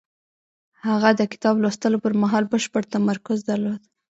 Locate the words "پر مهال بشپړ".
2.03-2.83